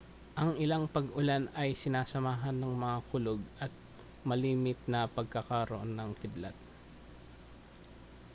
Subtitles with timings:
[0.39, 3.69] ang ilang pag-ulan ay sinamahan ng mga kulog at
[4.29, 6.57] malimit na pagkakaroon ng kidlat